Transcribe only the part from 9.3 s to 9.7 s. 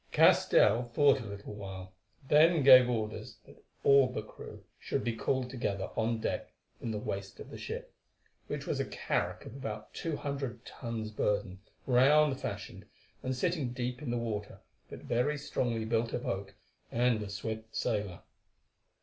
of